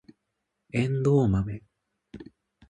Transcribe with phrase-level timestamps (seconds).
[0.73, 1.61] エンドウマメ